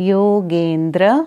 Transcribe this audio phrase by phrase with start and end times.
[0.00, 1.26] Yogendra